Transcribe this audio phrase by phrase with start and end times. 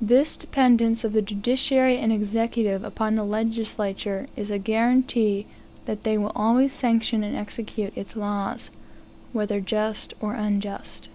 [0.00, 5.48] This dependence of the judiciary and executive upon the legislature is a guaranty
[5.84, 8.70] that they will always sanction and execute its laws,
[9.32, 11.08] whether just or unjust.